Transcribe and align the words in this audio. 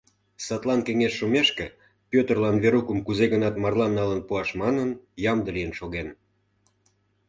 Садлан 0.45 0.81
кеҥеж 0.87 1.13
шумешке, 1.19 1.65
Пӧтырлан 2.11 2.55
Верукым 2.63 2.99
кузе-гынат 3.05 3.55
марлан 3.63 3.91
налын 3.99 4.21
пуаш 4.27 4.49
манын, 4.61 4.89
ямде 5.31 5.49
лийын 5.55 5.73
шоген. 5.79 6.07